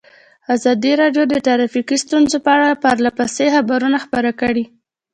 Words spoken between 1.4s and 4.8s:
ټرافیکي ستونزې په اړه پرله پسې خبرونه خپاره کړي.